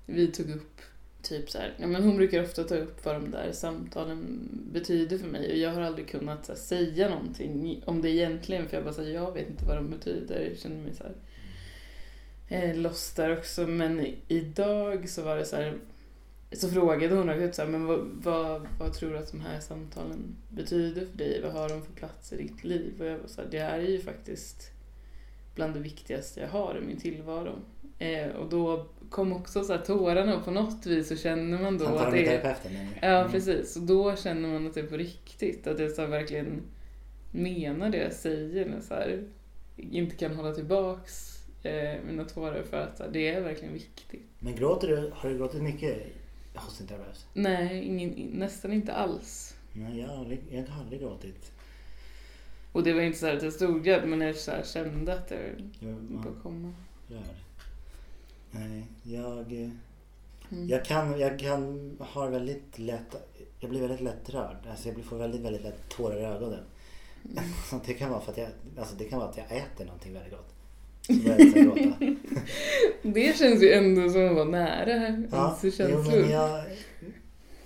[0.07, 0.81] vi tog upp
[1.29, 5.19] typ så här, ja men hon brukar ofta ta upp vad de där samtalen betyder
[5.19, 8.77] för mig och jag har aldrig kunnat så här, säga någonting om det egentligen för
[8.77, 11.15] jag bara säger jag vet inte vad de betyder, jag känner mig så här
[12.49, 15.79] eh, lost där också men idag så var det så här
[16.53, 19.61] så frågade hon också så här, men vad, vad, vad tror du att de här
[19.61, 21.41] samtalen betyder för dig?
[21.43, 22.95] Vad har de för plats i ditt liv?
[23.01, 24.71] Och jag var så här, det här är ju faktiskt
[25.55, 27.59] bland det viktigaste jag har i min tillvaro.
[27.99, 31.79] Eh, och då kom också så här tårarna och på något vis så känner man
[31.79, 32.27] då att det är...
[32.41, 32.93] terapeuten menar?
[33.03, 33.33] Ja, Mm.
[33.33, 33.77] precis.
[33.77, 35.67] Och då känner man att det är på riktigt.
[35.67, 36.63] Att jag så verkligen
[37.31, 38.67] menar det jag säger.
[38.67, 39.25] När så här,
[39.77, 44.23] inte kan hålla tillbaks eh, mina tårar för att här, det är verkligen viktigt.
[44.39, 45.97] Men gråter du, har du gråtit mycket
[46.55, 47.27] hos din terapeut?
[47.33, 49.55] Nej, ingen, nästan inte alls.
[49.73, 51.53] Nej, jag har aldrig, jag har aldrig gråtit.
[52.73, 55.13] Och det var inte så här att jag stod där, men jag så här kände
[55.15, 55.39] att det
[55.81, 56.73] på man att komma.
[57.09, 57.21] rör.
[58.51, 59.71] Nej, jag, eh,
[60.53, 60.69] Mm.
[60.69, 63.17] jag kan, jag kan ha väldigt lätt,
[63.61, 64.57] jag blir väldigt lätt rörd.
[64.71, 66.61] Alltså jag blir- får väldigt, väldigt lätt tårar i ögonen.
[67.25, 67.45] Mm.
[67.71, 70.13] Så det kan vara för att jag, alltså det kan vara att jag äter någonting
[70.15, 70.55] väldigt gott.
[73.03, 76.21] Det känns ju ändå som att vara nära Ja, jo, känslor.
[76.21, 76.65] men jag,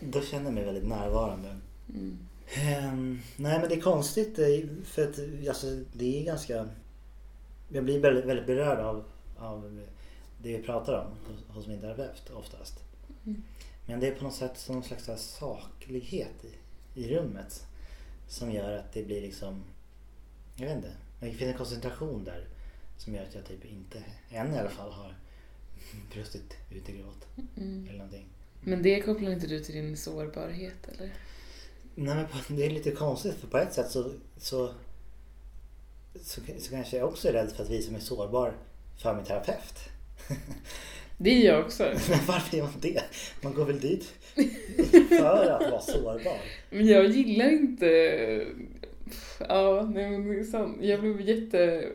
[0.01, 1.57] då känner jag mig väldigt närvarande.
[1.95, 2.19] Mm.
[2.55, 4.47] Ehm, nej men det är konstigt eh,
[4.85, 5.19] för att
[5.49, 6.69] alltså, det är ganska...
[7.69, 9.05] Jag blir väldigt, väldigt berörd av,
[9.39, 9.81] av
[10.43, 12.85] det vi pratar om hos, min terapeut oftast.
[13.27, 13.43] Mm.
[13.87, 17.67] Men det är på något sätt som någon slags saklighet i, i rummet.
[18.29, 19.65] Som gör att det blir liksom...
[20.57, 20.93] Jag vet inte.
[21.21, 22.47] Det finns en koncentration där.
[22.99, 25.15] Som gör att jag typ inte, än i alla fall, har
[26.13, 27.27] brustit ut i gråt.
[27.57, 27.85] Mm.
[27.89, 28.29] Eller någonting.
[28.61, 31.13] Men det kopplar inte du till din sårbarhet eller?
[31.95, 34.75] Nej men det är lite konstigt för på ett sätt så, så,
[36.21, 38.55] så, så kanske jag också är rädd för att visa mig sårbar
[38.97, 39.92] för min terapeut.
[41.23, 41.83] Det är jag också.
[42.11, 43.03] Men varför gör man det?
[43.41, 44.05] Man går väl dit
[45.09, 46.41] för att vara sårbar.
[46.71, 47.87] Men jag gillar inte...
[49.49, 50.79] Ja, nej men det är sant.
[50.81, 51.89] Jag blev jätte...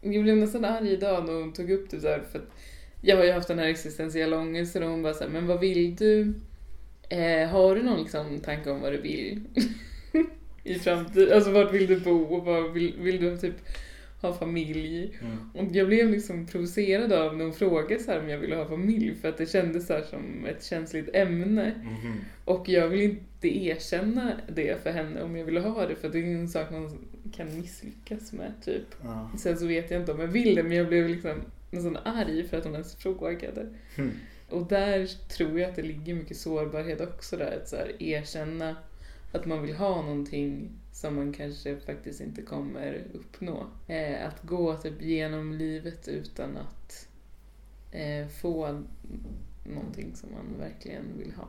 [0.00, 2.50] Jag blev nästan arg idag när hon tog upp det där för att
[3.02, 5.96] jag har ju haft den här existentiella ångesten och hon bara såhär, men vad vill
[5.96, 6.34] du?
[7.08, 9.40] Eh, har du någon liksom tanke om vad du vill?
[10.64, 11.34] I framtiden?
[11.34, 12.22] Alltså vart vill du bo?
[12.22, 13.54] Och vad vill, vill du typ
[14.20, 15.18] ha familj?
[15.20, 15.68] Mm.
[15.68, 19.14] Och jag blev liksom provocerad av när hon frågade så om jag ville ha familj
[19.14, 21.74] för att det kändes så som ett känsligt ämne.
[21.82, 22.14] Mhm.
[22.44, 26.18] Och jag vill inte erkänna det för henne om jag ville ha det för det
[26.18, 26.98] är en sak man
[27.36, 28.86] kan misslyckas med typ.
[29.02, 29.30] Ja.
[29.38, 32.48] Sen så vet jag inte om jag vill det men jag blev liksom nästan arg
[32.48, 33.66] för att hon ens frågade.
[33.96, 34.12] Hmm.
[34.48, 37.56] Och där tror jag att det ligger mycket sårbarhet också där.
[37.62, 38.76] Att så här, erkänna
[39.32, 43.66] att man vill ha någonting som man kanske faktiskt inte kommer uppnå.
[43.86, 47.08] Eh, att gå typ genom livet utan att
[47.90, 48.84] eh, få
[49.64, 51.48] någonting som man verkligen vill ha.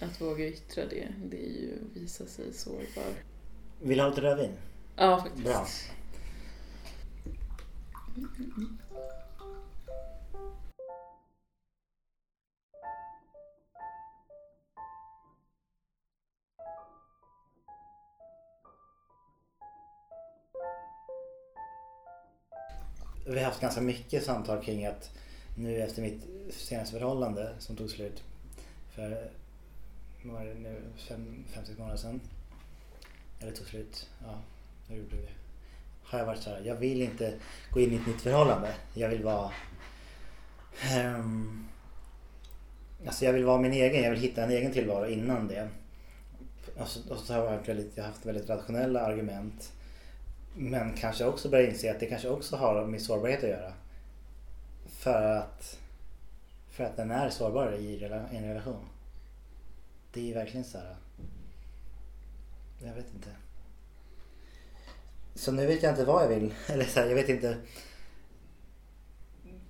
[0.00, 3.12] Att våga yttra det, det är ju att visa sig sårbar.
[3.82, 4.52] Vill du ha lite rödvin?
[4.96, 5.44] Ja, faktiskt.
[5.44, 5.66] Bra.
[23.24, 25.10] Vi har haft ganska mycket samtal kring att
[25.56, 28.22] nu efter mitt senaste förhållande som tog slut
[28.94, 29.30] för
[30.22, 32.20] var det nu, fem, fem, sex månader sedan.
[33.40, 34.40] Eller tog slut, ja,
[34.88, 35.28] nu gjorde det.
[36.02, 37.34] Har jag varit så här, jag vill inte
[37.70, 38.74] gå in i ett nytt förhållande.
[38.94, 39.50] Jag vill vara
[40.98, 41.68] um,
[43.06, 45.68] Alltså jag vill vara min egen, jag vill hitta en egen tillvaro innan det.
[46.76, 49.72] Och så, och så har jag, väldigt, jag har haft väldigt rationella argument.
[50.56, 53.72] Men kanske också börjar inse att det kanske också har med sårbarhet att göra.
[54.86, 55.78] För att,
[56.70, 58.88] för att den är sårbar i en relation.
[60.12, 60.96] Det är ju verkligen så här.
[62.78, 63.28] Jag vet inte.
[65.34, 66.54] Så nu vet jag inte vad jag vill.
[66.68, 67.56] Eller så här, jag vet inte.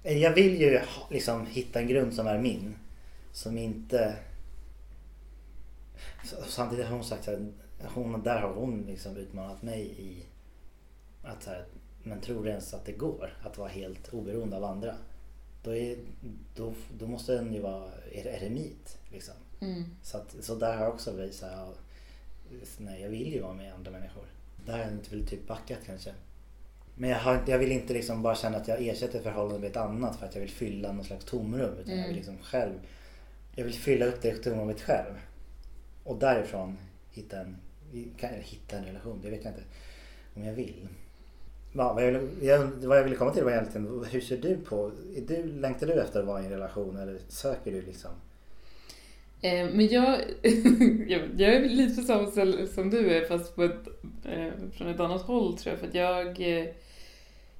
[0.03, 2.77] Jag vill ju liksom hitta en grund som är min.
[3.33, 4.17] Som inte...
[6.47, 7.39] Samtidigt har hon sagt att
[7.95, 10.25] hon, där har hon liksom utmanat mig i
[11.25, 11.65] att så här,
[12.03, 14.95] men tror du ens att det går att vara helt oberoende av andra?
[15.63, 15.97] Då, är,
[16.55, 18.99] då, då måste den ju vara eremit.
[19.13, 19.35] Liksom.
[19.61, 19.85] Mm.
[20.03, 21.79] Så, att, så där har jag också visat att
[22.79, 24.25] nej, jag vill ju vara med andra människor.
[24.67, 26.15] Där har jag inte väl typ backat kanske.
[26.95, 29.77] Men jag, har, jag vill inte liksom bara känna att jag ersätter förhållandet med ett
[29.77, 31.75] annat för att jag vill fylla någon slags tomrum.
[31.79, 31.99] Utan mm.
[31.99, 32.79] jag vill liksom själv
[33.57, 35.15] jag vill fylla upp det tomrummet själv.
[36.05, 36.79] Och därifrån
[37.11, 37.57] hitta en,
[38.43, 39.65] hitta en relation, det vet jag inte
[40.35, 40.89] om jag vill.
[41.77, 44.91] Ja, vad, jag, jag, vad jag ville komma till var egentligen, hur ser du på,
[45.17, 48.11] är du, längtar du efter att vara i en relation eller söker du liksom?
[49.41, 50.19] Eh, men jag,
[51.37, 52.31] jag är lite samma
[52.67, 53.89] som du är fast ett,
[54.25, 55.81] eh, från ett annat håll tror jag.
[55.81, 56.67] För att jag, eh,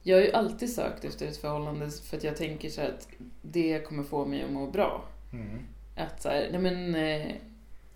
[0.03, 3.09] jag har ju alltid sökt efter ett förhållande för att jag tänker så att
[3.43, 5.05] det kommer få mig att må bra.
[5.33, 5.59] Mm.
[5.97, 7.35] Att så här, nej men eh,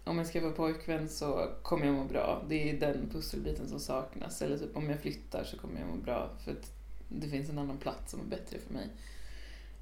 [0.09, 2.43] om jag skaffar pojkvän så kommer jag må bra.
[2.49, 4.43] Det är den pusselbiten som saknas.
[4.43, 6.73] Eller typ om jag flyttar så kommer jag må bra för att
[7.09, 8.89] det finns en annan plats som är bättre för mig.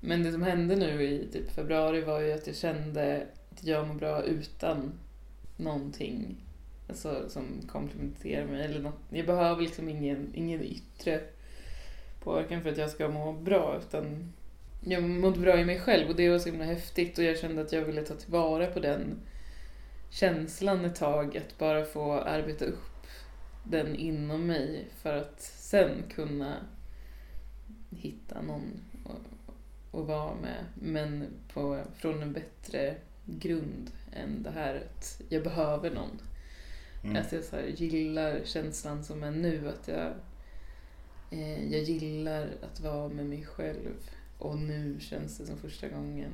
[0.00, 3.88] Men det som hände nu i typ februari var ju att jag kände att jag
[3.88, 4.92] mår bra utan
[5.56, 6.36] någonting
[6.88, 8.64] alltså, som komplementerar mig.
[8.64, 9.00] Eller något.
[9.10, 11.20] Jag behöver liksom ingen, ingen yttre
[12.20, 14.32] påverkan för att jag ska må bra utan
[14.80, 17.62] jag mådde bra i mig själv och det var så himla häftigt och jag kände
[17.62, 19.20] att jag ville ta tillvara på den
[20.10, 23.06] känslan ett tag, att bara få arbeta upp
[23.64, 26.56] den inom mig för att sen kunna
[27.90, 28.80] hitta någon
[29.92, 35.90] att vara med, men på, från en bättre grund än det här att jag behöver
[35.90, 36.20] någon.
[37.04, 37.16] Mm.
[37.16, 40.12] Att jag så gillar känslan som är nu, att jag,
[41.30, 43.94] eh, jag gillar att vara med mig själv.
[44.38, 46.32] Och nu känns det som första gången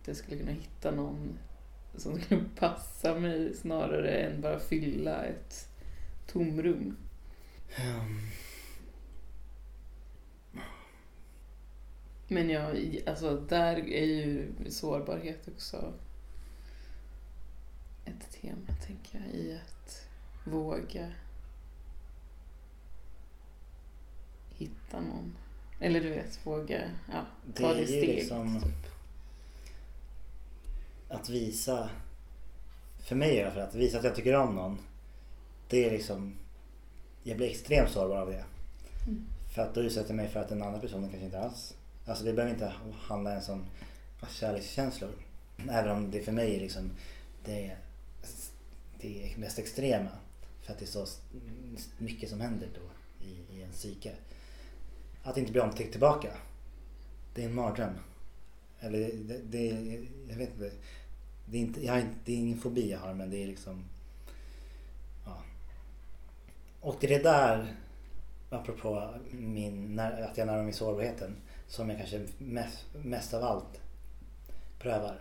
[0.00, 1.38] att jag skulle kunna hitta någon
[1.96, 5.68] som skulle passa mig snarare än bara fylla ett
[6.26, 6.96] tomrum.
[7.78, 8.20] Um.
[12.28, 15.92] Men jag, alltså där är ju sårbarhet också
[18.04, 20.08] ett tema, tänker jag, i att
[20.44, 21.12] våga
[24.50, 25.36] hitta någon.
[25.80, 28.16] Eller du vet, våga ja, ta det, det steget.
[28.16, 28.93] Liksom typ.
[31.14, 31.90] Att visa,
[32.98, 34.78] för mig i alla fall, att visa att jag tycker om någon.
[35.68, 36.34] Det är liksom,
[37.22, 38.44] jag blir extremt sårbar av det.
[39.06, 39.24] Mm.
[39.54, 41.74] För att då utsätter jag mig för att den andra personen kanske inte alls,
[42.06, 43.66] alltså det behöver inte handla ens om
[44.28, 45.10] kärlekskänslor.
[45.70, 46.90] Även om det för mig är liksom,
[47.44, 47.78] det är
[49.00, 50.10] det mest extrema.
[50.62, 51.06] För att det är så
[51.98, 52.80] mycket som händer då
[53.26, 54.12] i, i en psyke.
[55.22, 56.28] Att inte bli omtyckt tillbaka.
[57.34, 57.94] Det är en mardröm.
[58.80, 59.66] Eller det, det,
[60.28, 60.70] jag vet inte.
[61.44, 63.84] Det är, inte, jag har, det är ingen fobi jag har men det är liksom...
[65.24, 65.42] Ja.
[66.80, 67.74] Och det är det där,
[68.50, 71.36] apropå min, att jag närmar mig sårbarheten,
[71.68, 73.80] som jag kanske mest, mest av allt
[74.78, 75.20] prövar.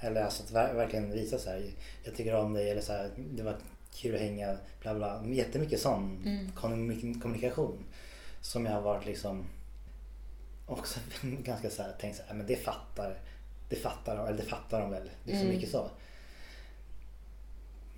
[0.00, 1.70] Eller alltså att verkligen visa så här,
[2.04, 3.56] jag tycker om dig eller så här, det var
[3.94, 5.24] kul att hänga, bla bla.
[5.26, 6.52] Jättemycket sån mm.
[7.20, 7.84] kommunikation.
[8.40, 9.44] Som jag har varit liksom
[10.66, 13.18] också ganska så här, tänkt så här, men det fattar,
[13.70, 15.10] det fattar de, eller det fattar de väl.
[15.24, 15.54] Det är så mm.
[15.54, 15.90] mycket så.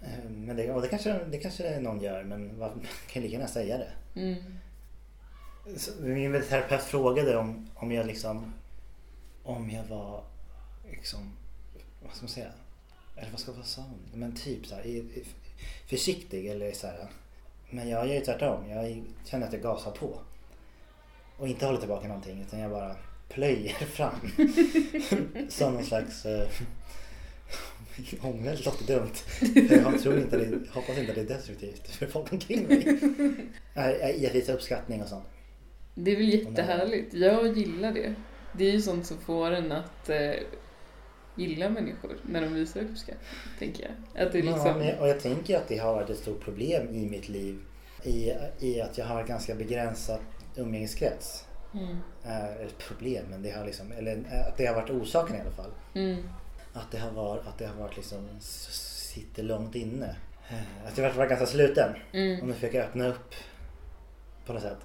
[0.03, 3.49] Eh, Men det, och det, kanske, det kanske någon gör men man kan lika gärna
[3.49, 4.21] säga det.
[4.21, 4.59] Mm.
[5.77, 8.53] Så Min terapeut frågade om, om jag liksom
[9.43, 10.25] om jag var
[10.91, 11.33] liksom,
[12.03, 12.53] vad ska man säga?
[13.17, 14.21] Eller vad ska sa hon?
[14.21, 15.05] Men typ så här,
[15.87, 17.09] försiktig eller så här.
[17.71, 18.71] Men jag gör ju tvärtom.
[18.71, 20.19] Jag känner att jag gasar på.
[21.39, 22.97] Och inte håller tillbaka någonting utan jag bara
[23.35, 24.15] plöjer fram.
[25.49, 26.49] Som någon slags eh,
[28.23, 29.13] ångest låter dumt.
[29.71, 32.99] Jag tror inte det, hoppas inte det är destruktivt för folk omkring mig.
[33.75, 35.25] Nej, Jag jag visar uppskattning och sånt.
[35.95, 37.15] Det är väl jättehärligt.
[37.15, 38.15] Jag gillar det.
[38.53, 40.33] Det är ju sånt som får en att eh,
[41.35, 44.27] gilla människor när de visar uppskattning, tänker jag.
[44.27, 44.79] Att det Ja, liksom...
[44.79, 47.59] men, och jag tänker att det har varit ett stort problem i mitt liv.
[48.05, 50.21] I, i att jag har ganska begränsad
[50.57, 51.45] umgängeskrets.
[51.75, 51.97] Mm.
[52.25, 55.41] Eh, ett problem, men det har liksom, eller eh, att det har varit orsaken i
[55.41, 55.71] alla fall.
[55.95, 56.29] Mm.
[56.73, 60.17] Att det har varit, att det har varit liksom, sitter långt inne.
[60.51, 61.93] Eh, Att jag har varit ganska sluten.
[62.11, 62.47] Och Mm.
[62.47, 63.35] nu försöker jag öppna upp
[64.47, 64.79] på något sätt.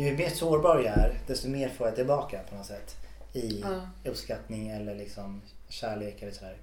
[0.00, 2.96] Ju mer sårbar jag är, desto mer får jag tillbaka på något sätt.
[3.32, 3.80] I Ja.
[4.10, 6.56] uppskattning eller liksom kärlek eller sådär.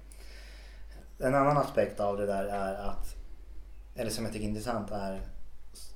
[1.18, 3.14] En annan aspekt av det där är att,
[3.96, 5.20] eller som jag tycker är intressant är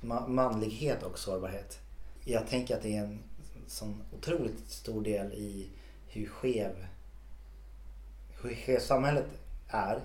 [0.01, 1.79] ma- manlighet och sårbarhet.
[2.25, 3.19] Jag tänker att det är en
[3.67, 5.71] sån otroligt stor del i
[6.09, 6.87] hur skev,
[8.43, 9.27] hur skev samhället
[9.69, 10.01] är.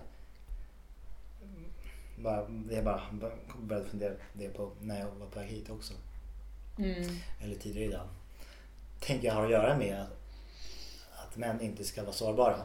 [2.19, 3.01] Bara, jag bara
[3.61, 5.93] började fundera det på när jag var på väg hit också.
[6.77, 7.19] Mm.
[7.41, 8.07] Eller tidigare idag.
[8.99, 10.17] Tänker jag har att göra med att,
[11.13, 12.61] att män inte ska vara sårbara.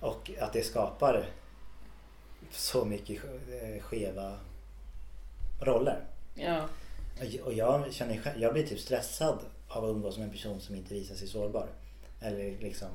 [0.00, 1.26] Och att det skapar
[2.50, 4.38] så mycket eh, skeva
[5.60, 6.04] roller.
[6.34, 6.68] Ja.
[7.44, 10.94] Och jag känner jag blir typ stressad av att umgås med en person som inte
[10.94, 11.68] visar sig sårbar.
[12.20, 12.88] Eller liksom,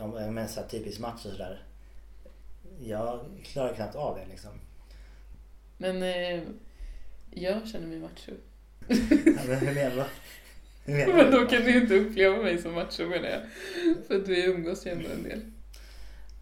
[0.00, 1.62] om menar så här typisk match och sådär.
[2.80, 4.50] Jag klarar knappt av det liksom.
[5.76, 6.42] Men eh,
[7.30, 8.32] jag känner mig macho.
[8.88, 10.08] Men hur menar
[10.86, 11.06] du?
[11.12, 13.40] Men då kan du inte uppleva mig som macho menar jag.
[14.06, 15.40] För att vi umgås ju ändå en del.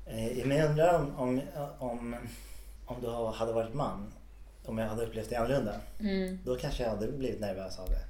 [0.07, 1.41] Eh, Men jag undrar om, om,
[1.79, 2.17] om,
[2.87, 4.13] om du hade varit man,
[4.65, 5.81] om jag hade upplevt det annorlunda.
[6.01, 6.39] Mm.
[6.45, 8.05] Då kanske jag hade blivit nervös av det.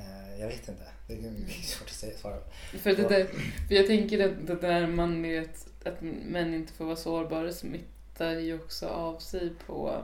[0.00, 0.82] Eh, Jag vet inte.
[1.06, 2.36] Det är svårt att svara.
[2.82, 3.26] För, det där,
[3.68, 8.54] för jag tänker att det där manlighet, att män inte får vara sårbara smittar ju
[8.54, 10.02] också av sig på,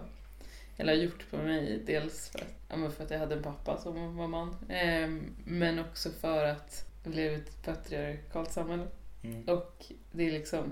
[0.76, 3.80] eller har gjort på mig, dels för att, ja, för att jag hade en pappa
[3.80, 8.86] som var man, ehm, men också för att jag lever i ett patriarkalt samhälle.
[9.22, 9.48] Mm.
[9.48, 10.64] Och det är liksom,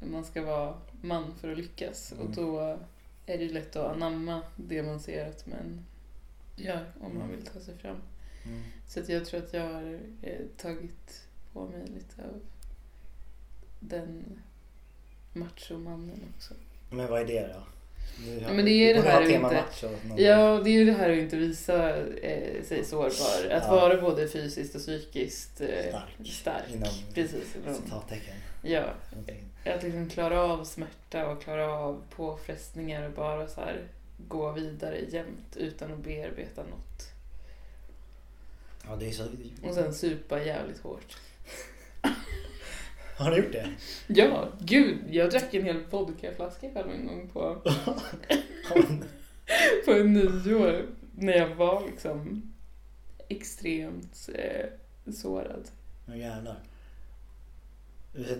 [0.00, 2.12] man ska vara man för att lyckas.
[2.12, 2.26] Mm.
[2.26, 2.58] Och då
[3.26, 5.84] är det ju lätt att anamma det man ser att män
[6.56, 7.36] gör om man Mm.
[7.36, 7.96] vill ta sig fram.
[8.44, 8.62] Mm.
[8.86, 12.40] Så att jag tror att jag har eh, tagit på mig lite av
[13.80, 14.40] den
[15.32, 16.54] machomannen också.
[16.90, 17.62] Men vad är det då?
[18.44, 19.64] Har- Men det är det här att inte-
[20.22, 23.50] Ja, det är det här att inte visa eh, sig sårbar.
[23.56, 23.70] Att Ja.
[23.70, 26.26] vara både fysiskt och psykiskt eh, Stark.
[26.26, 26.62] stark.
[26.74, 27.56] Inom- Precis.
[27.84, 28.34] Citattecken.
[28.62, 28.84] ja,
[29.64, 33.82] att liksom klara av smärta och klara av påfrestningar och bara så här
[34.28, 37.02] gå vidare jämt utan att bearbeta något.
[38.88, 39.24] Ja, det är så...
[39.68, 41.16] Och sen supa jävligt hårt.
[43.20, 43.68] Har du gjort det?
[44.06, 47.62] Ja, gud, jag drack en hel vodkaflaska själv en gång på,
[49.84, 52.42] på en nyår när jag var liksom
[53.28, 55.68] extremt eh, sårad.
[56.08, 56.56] Åh jävlar.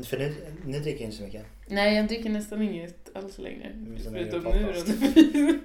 [0.04, 1.46] För nu, nu dricker jag inte så mycket.
[1.68, 3.72] Nej, jag dricker nästan inget alls längre.
[4.12, 5.60] Förutom nu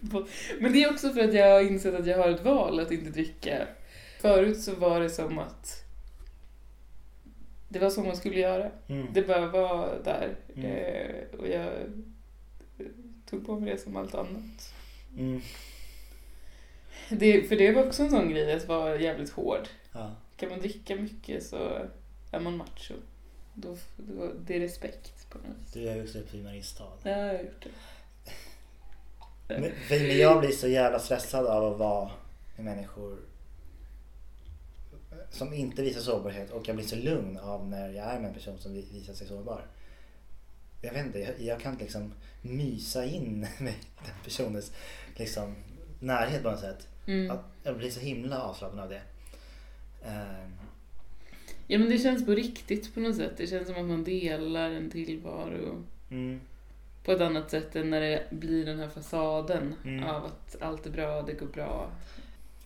[0.00, 0.26] då.
[0.60, 2.92] Men det är också för att jag har insett att jag har ett val att
[2.92, 3.66] inte dricka.
[4.20, 5.85] Förut så var det som att
[7.68, 8.70] det var så man skulle göra.
[8.88, 9.06] Mm.
[9.12, 10.36] Det bara var där.
[10.56, 10.70] Mm.
[10.70, 11.70] Eh, och jag
[13.30, 14.74] tog på mig det som allt annat.
[15.18, 15.40] Mm.
[17.08, 19.68] Det, för det var också en sån grej att vara jävligt hård.
[19.92, 20.14] Ja.
[20.36, 21.88] Kan man dricka mycket så
[22.30, 22.94] är man macho.
[23.54, 25.72] Då, då, det är respekt på något vis.
[25.72, 26.92] Du har upp i Mariestad.
[27.02, 27.70] Ja, jag har gjort det.
[29.48, 32.10] Men, när jag blir så jävla stressad av att vara
[32.56, 33.18] med människor
[35.30, 38.34] som inte visar sårbarhet och jag blir så lugn av när jag är med en
[38.34, 39.66] person som vi- visar sig sårbar.
[40.82, 42.12] Jag vet inte, jag, jag kan liksom
[42.42, 44.72] mysa in med den personens
[45.16, 45.54] liksom,
[46.00, 46.88] närhet på något sätt.
[47.06, 47.38] Mm.
[47.62, 49.00] Jag blir så himla avslappnad av det.
[50.04, 50.52] Ehm,
[51.68, 53.32] Ja men det känns på riktigt på något sätt.
[53.36, 56.40] Det känns som att man delar en tillvaro Mm.
[57.04, 60.04] på ett annat sätt än när det blir den här fasaden Mm.
[60.04, 61.90] av att allt är bra, det går bra.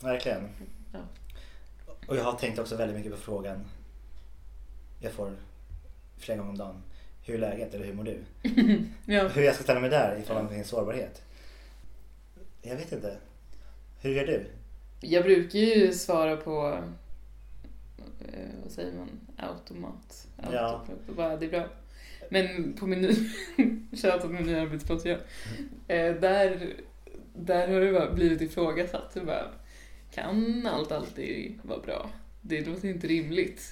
[0.02, 0.48] Verkligen.
[0.92, 0.98] Ja.
[2.10, 3.64] Och jag har tänkt också väldigt mycket på frågan
[5.00, 5.32] jag får
[6.18, 6.82] flera gånger om dagen.
[7.22, 7.74] Hur är läget?
[7.74, 8.18] Eller hur mår du?
[9.14, 9.28] ja.
[9.28, 11.22] Hur jag ska ställa mig där i förhållande till min sårbarhet.
[12.62, 13.16] Jag vet inte.
[14.00, 14.46] Hur gör du?
[15.00, 16.78] Jag brukar ju svara på,
[18.20, 20.28] eh, vad säger man, automat.
[20.52, 20.84] Ja.
[21.08, 21.68] Och bara, det är bra.
[22.28, 23.30] Men på min,
[23.92, 25.20] shoutout min nya arbetsplats igen.
[25.88, 26.74] Eh, där,
[27.34, 29.14] där har det bara blivit ifrågasatt.
[29.14, 29.50] Det bara,
[30.14, 32.10] kan allt alltid vara bra?
[32.40, 33.62] Det låter inte rimligt.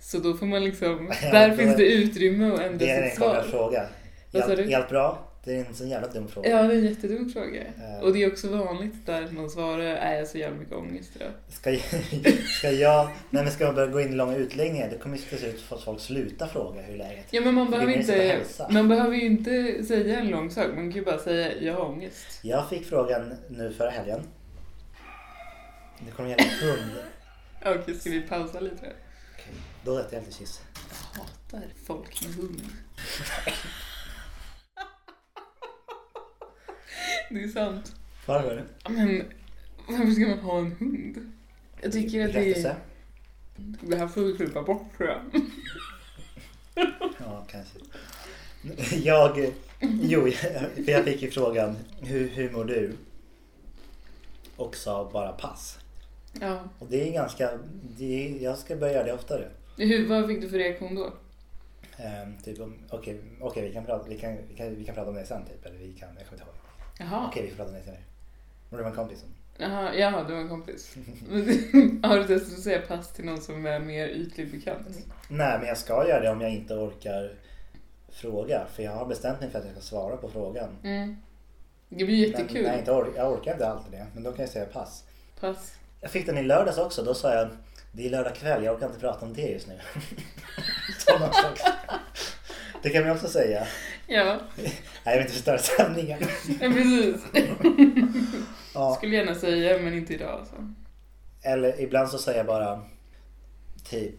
[0.00, 3.18] Så då får man liksom, där finns det utrymme att ändra Det är en sitt
[3.18, 3.42] svar.
[3.50, 3.88] fråga.
[4.32, 5.26] Är allt, är allt bra?
[5.46, 6.50] Det är en sån jävla dum fråga.
[6.50, 7.60] Ja, det är en jättedum fråga.
[7.60, 8.02] Eh.
[8.02, 11.28] Och det är också vanligt där man svarar, är jag så jävla mycket ångest idag?
[11.48, 11.80] Ska, jag,
[12.58, 13.08] ska jag...
[13.30, 15.60] Nej men ska man börja gå in i långa utläggningar då kommer ju till slut
[15.60, 17.36] få folk sluta fråga hur läget är.
[17.36, 20.92] Ja men man Det behöver, inte, man behöver ju inte säga en lång sak, man
[20.92, 22.38] kan ju bara säga jag har ångest.
[22.42, 24.20] Jag fick frågan nu förra helgen.
[25.98, 26.92] Det kommer en hund.
[27.64, 28.92] Okej, ska vi pausa lite?
[29.34, 29.54] Okej,
[29.84, 30.60] Då äter jag lite kiss.
[31.14, 32.62] Jag hatar folk med hund.
[37.30, 37.94] Det är sant.
[38.26, 38.64] Varför?
[38.88, 39.24] Men
[39.88, 41.32] varför ska man ha en hund?
[41.80, 42.76] Jag tycker att det Rättelse?
[43.80, 45.20] Det här får vi klippa bort tror jag.
[47.18, 47.78] Ja, kanske.
[48.96, 49.52] Jag...
[49.80, 50.28] Jo,
[50.86, 52.92] jag fick ju frågan hur, hur mår du?
[54.56, 55.78] Och sa bara pass.
[56.40, 56.58] Ja.
[56.78, 57.50] Och det är ganska...
[57.98, 59.48] Det är, jag ska börja göra det oftare.
[59.76, 61.12] Hur, vad fick du för reaktion då?
[61.96, 65.08] Ehm, typ om, okej, okej vi, kan prata, vi, kan, vi, kan, vi kan prata
[65.10, 65.66] om det sen typ.
[65.66, 66.54] Eller vi kan, jag kommer inte ihåg.
[66.98, 67.26] Jaha.
[67.28, 68.02] Okej, vi får prata om det senare.
[68.70, 69.20] Var det med en kompis?
[69.20, 70.94] som- Jaha, jaha, du var en kompis.
[72.02, 74.86] har du testat att säga pass till någon som är mer ytligt bekant?
[75.28, 77.32] Nej, men jag ska göra det om jag inte orkar
[78.08, 78.66] fråga.
[78.74, 80.68] För jag har bestämt mig för att jag ska svara på frågan.
[80.82, 81.16] Mm.
[81.88, 82.62] Det blir Men, jättekul.
[82.66, 84.06] nej, inte or- jag orkar inte alltid det.
[84.14, 85.04] Men då kan jag säga pass.
[85.40, 85.74] Pass.
[86.00, 87.02] Jag fick den i lördags också.
[87.02, 87.48] Då sa jag
[87.92, 89.78] det är lördag kväll, jag orkar inte prata om det just nu.
[90.98, 91.18] Så
[92.82, 93.66] det kan man också säga.
[94.06, 94.72] Ja, Nej,
[95.04, 96.18] jag vill inte förstöra stämningen.
[96.60, 97.22] ja precis.
[98.74, 98.94] Ja.
[98.94, 100.54] Skulle gärna säga, men inte idag alltså.
[101.42, 102.82] Eller ibland så säger jag bara
[103.84, 104.14] typ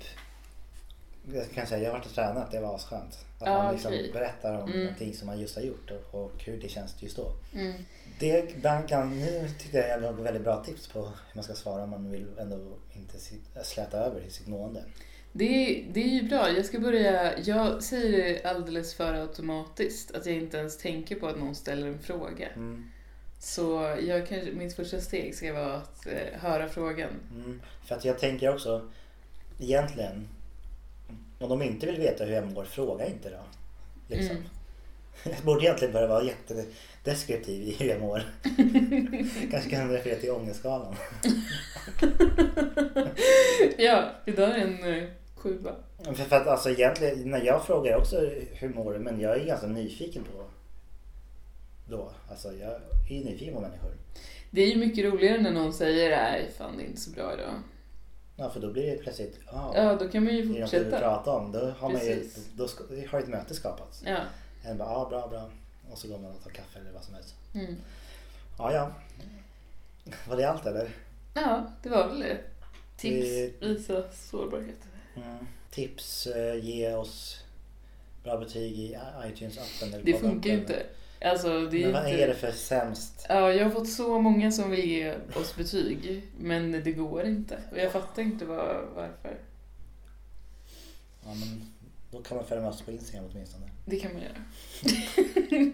[1.33, 3.25] jag kan säga jag har varit och tränat, det var asskönt.
[3.39, 4.11] Att Ja, man liksom okej.
[4.13, 4.79] berättar om Mm.
[4.83, 7.31] någonting som man just har gjort och, och hur det känns just då.
[7.53, 7.73] Mm.
[8.19, 11.53] Det ibland kan, nu tycker jag jag har väldigt bra tips på hur man ska
[11.53, 12.57] svara om man vill ändå
[12.93, 13.17] inte
[13.63, 14.83] släta över i sitt mående.
[15.31, 16.49] Det, det är ju bra.
[16.49, 17.39] Jag ska börja...
[17.39, 20.15] Jag säger det alldeles för automatiskt.
[20.15, 22.47] Att jag inte ens tänker på att någon ställer en fråga.
[22.47, 22.91] Mm.
[23.39, 27.09] Så jag kanske, mitt första steg ska vara att eh, höra frågan.
[27.35, 27.61] Mm.
[27.85, 28.89] För att jag tänker också
[29.59, 30.27] egentligen
[31.39, 33.39] om de inte vill veta hur jag mår, fråga inte då.
[34.07, 34.37] Liksom.
[34.37, 34.49] Mm.
[35.23, 38.21] Jag borde egentligen börja vara jättedeskriptiv i hur jag mår.
[39.51, 40.95] Kanske kan referera till ångestskalan.
[43.77, 45.75] Ja, idag är en eh, sjua.
[46.03, 49.45] För, för att alltså egentligen, när jag frågar också hur mår du, men jag är
[49.45, 50.43] ganska nyfiken på
[51.89, 52.11] då.
[52.29, 52.71] Alltså jag
[53.09, 53.91] är ju nyfiken på människor.
[54.51, 57.33] Det är ju mycket roligare när någon säger nej, fan det är inte så bra
[57.33, 57.53] idag.
[58.35, 60.71] Ja, för då blir det plötsligt, ah, Ja, då kan man ju det är något
[60.71, 60.99] du vill fortsätta.
[60.99, 61.51] prata om.
[61.51, 62.49] Då har, man ju, Precis.
[62.55, 64.03] då ska, har ett möte skapats.
[64.05, 64.17] Ja.
[64.67, 65.49] En bara, ah, bra, bra.
[65.91, 67.35] Och så går man och tar kaffe eller vad som helst.
[67.53, 67.75] Mm.
[68.57, 68.91] Ja, ja.
[70.27, 70.89] Var det allt eller?
[71.33, 72.37] ja, det var väl det.
[72.97, 74.79] Tips, Det- visa sårbarhet.
[75.15, 75.47] Mm.
[75.71, 77.43] Tips, eh, ge oss
[78.23, 80.01] bra betyg i iTunes-appen.
[80.03, 80.85] Det funkar ju inte.
[81.21, 82.23] Alltså, det är Men vad inte...
[82.23, 83.25] är det för sämst?
[83.29, 87.59] Ja, jag har fått så många som vill ge oss betyg, men det går inte.
[87.71, 89.37] Och jag fattar inte var, varför.
[91.23, 91.73] Ja, men
[92.11, 93.65] då kan man följa med oss på Instagram åtminstone.
[93.85, 94.43] Det kan man göra.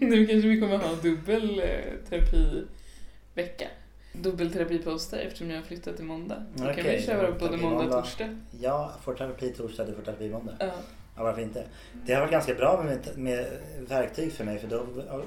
[0.00, 3.68] nu kanske vi kommer ha dubbel eh, terapivecka.
[4.12, 6.46] Dubbelterapiposter eftersom jag har flyttat till måndag.
[6.54, 8.38] Då kan Okej, vi köra då både kan måndag och torsdag.
[8.60, 10.56] Jag får terapi torsdag, du får terapi måndag.
[10.58, 10.72] Ja.
[11.16, 11.64] Ja, varför inte?
[12.06, 13.46] Det har varit ganska bra med, med
[13.88, 14.76] verktyg för mig för då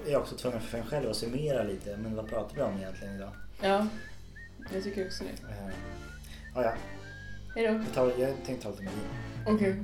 [0.08, 1.98] är jag också tvungen för mig själv att summera lite.
[1.98, 3.30] Men vad pratar vi om egentligen idag?
[3.62, 3.88] ja,
[4.74, 5.52] jag tycker också det.
[5.52, 5.74] Eh,
[6.56, 6.74] Ja, ja.
[7.56, 7.74] Hejdå.
[7.74, 8.92] Jag, tar, jag tänkte ta lite med.
[9.56, 9.76] Okej.